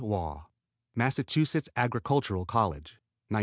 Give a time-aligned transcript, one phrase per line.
[0.97, 3.39] _Massachusetts Agricultural College, 1906.